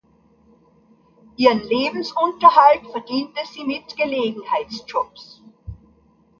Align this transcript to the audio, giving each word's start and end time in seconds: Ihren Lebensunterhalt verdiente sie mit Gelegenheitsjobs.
Ihren 1.37 1.59
Lebensunterhalt 1.61 2.87
verdiente 2.91 3.39
sie 3.53 3.63
mit 3.65 3.95
Gelegenheitsjobs. 3.95 5.43